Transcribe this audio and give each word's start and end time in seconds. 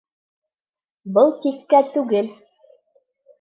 Был 1.17 1.29
тиккә 1.43 1.83
түгел! 1.99 2.33